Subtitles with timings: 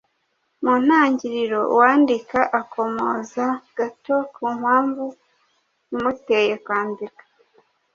[0.63, 3.45] Mu ntangiriro uwandika akomoza
[3.77, 5.05] gato ku mpamvu
[5.93, 7.23] imuteye kwandika.